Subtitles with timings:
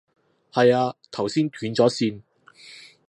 [0.51, 2.23] 係啊，頭先斷咗線